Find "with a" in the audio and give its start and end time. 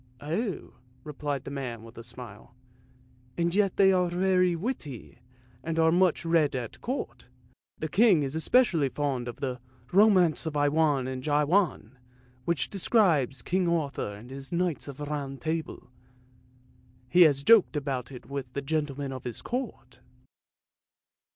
1.83-2.01